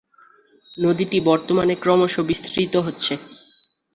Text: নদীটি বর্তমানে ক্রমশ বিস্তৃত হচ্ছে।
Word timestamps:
নদীটি 0.77 1.17
বর্তমানে 1.21 1.73
ক্রমশ 1.75 2.13
বিস্তৃত 2.29 2.73
হচ্ছে। 2.77 3.13